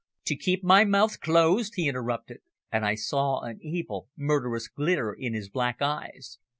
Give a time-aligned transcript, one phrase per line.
[0.25, 2.39] "To keep my mouth closed," he interrupted.
[2.71, 6.39] And I saw an evil, murderous glitter in his black eyes.